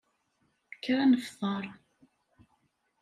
[0.73, 1.63] Kker ad nefteṛ.